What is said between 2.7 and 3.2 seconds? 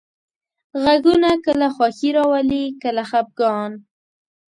کله